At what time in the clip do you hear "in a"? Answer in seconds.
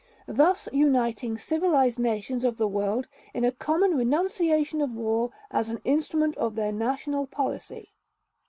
3.35-3.51